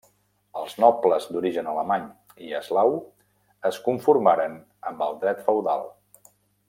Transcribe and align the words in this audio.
Els 0.59 0.71
nobles 0.83 1.27
d'origen 1.33 1.69
alemany 1.73 2.07
i 2.45 2.49
eslau 2.61 2.97
es 3.71 3.79
conformaren 3.89 4.57
amb 4.93 5.05
el 5.11 5.17
dret 5.27 5.45
feudal. 5.51 5.87